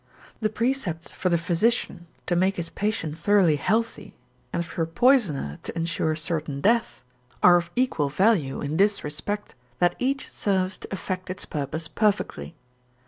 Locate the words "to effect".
10.77-11.29